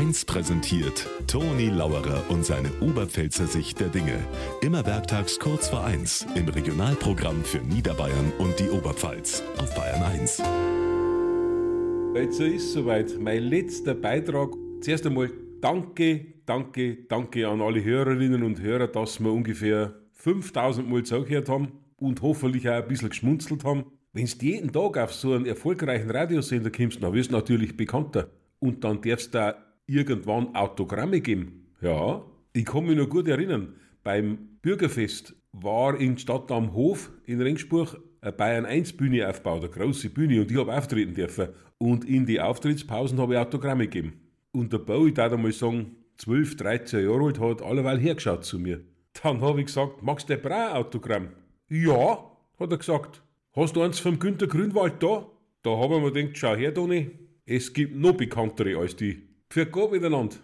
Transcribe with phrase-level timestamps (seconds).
[0.00, 4.18] 1 präsentiert Toni Lauerer und seine Oberpfälzer Sicht der Dinge.
[4.62, 10.42] Immer werktags kurz vor 1 im Regionalprogramm für Niederbayern und die Oberpfalz auf Bayern 1.
[12.14, 13.20] Jetzt ist soweit.
[13.20, 14.54] Mein letzter Beitrag.
[14.80, 15.30] Zuerst einmal
[15.60, 21.72] danke, danke, danke an alle Hörerinnen und Hörer, dass wir ungefähr 5000 Mal zugehört haben
[21.98, 23.84] und hoffentlich auch ein bisschen geschmunzelt haben.
[24.14, 28.30] Wenn du jeden Tag auf so einen erfolgreichen Radiosender kommst, dann wirst du natürlich bekannter.
[28.60, 31.66] Und dann darfst du da irgendwann Autogramme geben.
[31.80, 37.40] Ja, ich kann mich noch gut erinnern, beim Bürgerfest war in Stadt am Hof in
[37.40, 41.48] Ringsburg eine Bayern 1 Bühne aufgebaut, eine große Bühne, und ich habe auftreten dürfen.
[41.78, 44.20] Und in die Auftrittspausen habe ich Autogramme gegeben.
[44.52, 48.58] Und der Bau, ich darf einmal sagen, 12, 13 Jahre alt, hat alleweil hergeschaut zu
[48.58, 48.80] mir.
[49.22, 51.28] Dann habe ich gesagt, magst du ein Autogramm?
[51.68, 52.24] Ja,
[52.58, 53.22] hat er gesagt.
[53.54, 55.26] Hast du eins vom Günter Grünwald da?
[55.62, 57.10] Da habe ich mir gedacht, schau her, Toni,
[57.46, 59.29] es gibt noch bekanntere als die.
[59.52, 60.36] Für Gott miteinander.